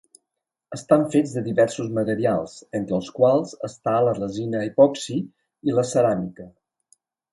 [0.75, 5.19] Estan fets de diversos materials, entre els quals està la resina epoxi
[5.71, 6.49] i la ceràmica.